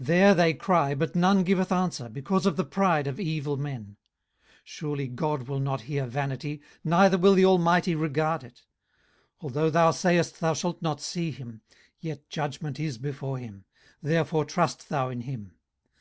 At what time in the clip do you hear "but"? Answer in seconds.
0.96-1.14